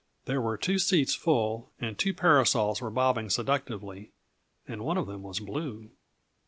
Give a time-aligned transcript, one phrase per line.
[0.25, 4.09] There were two seats full, and two parasols were bobbing seductively,
[4.67, 5.91] and one of them was blue.